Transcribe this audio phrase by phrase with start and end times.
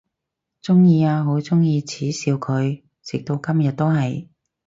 [0.63, 4.29] 鍾意啊，好鍾意恥笑佢，直到今日都係！